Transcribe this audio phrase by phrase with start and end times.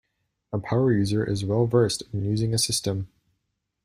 [0.51, 3.07] A power user is well versed in using a system.